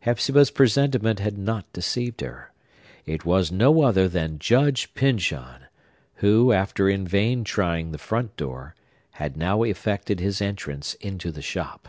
Hepzibah's 0.00 0.50
presentiment 0.50 1.20
had 1.20 1.38
not 1.38 1.72
deceived 1.72 2.20
her. 2.20 2.52
It 3.06 3.24
was 3.24 3.50
no 3.50 3.80
other 3.80 4.10
than 4.10 4.38
Judge 4.38 4.92
Pyncheon, 4.92 5.68
who, 6.16 6.52
after 6.52 6.86
in 6.86 7.08
vain 7.08 7.44
trying 7.44 7.90
the 7.90 7.96
front 7.96 8.36
door, 8.36 8.74
had 9.12 9.38
now 9.38 9.62
effected 9.62 10.20
his 10.20 10.42
entrance 10.42 10.92
into 11.00 11.30
the 11.32 11.40
shop. 11.40 11.88